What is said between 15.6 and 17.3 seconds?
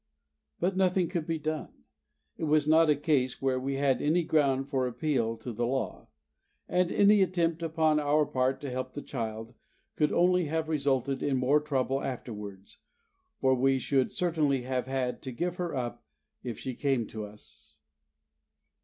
up if she came to